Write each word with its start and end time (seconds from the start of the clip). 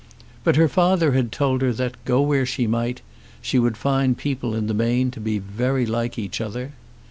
But 0.43 0.55
her 0.55 0.67
father 0.67 1.11
had 1.11 1.31
told 1.31 1.61
her 1.61 1.71
that, 1.73 1.93
go 2.05 2.21
where 2.23 2.43
she 2.43 2.65
might, 2.65 3.01
she 3.39 3.59
would 3.59 3.77
find 3.77 4.17
people 4.17 4.55
in 4.55 4.65
the 4.65 4.73
main 4.73 5.11
to 5.11 5.19
be 5.19 5.37
very 5.37 5.85
like 5.85 6.17
each 6.17 6.41
other. 6.41 6.71